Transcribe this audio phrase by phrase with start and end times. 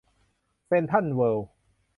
[0.67, 1.39] เซ็นทรัลเวิร์ล